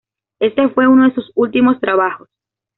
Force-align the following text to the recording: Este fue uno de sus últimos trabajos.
Este 0.39 0.67
fue 0.69 0.87
uno 0.87 1.07
de 1.07 1.13
sus 1.13 1.31
últimos 1.35 1.79
trabajos. 1.79 2.27